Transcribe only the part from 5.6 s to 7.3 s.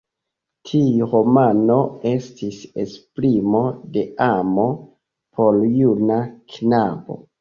juna knabo.